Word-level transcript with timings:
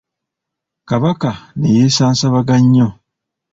Kabaka 0.89 1.29
ne 1.57 1.67
yeesaasaabaga 1.75 2.55
nnyo. 2.63 2.87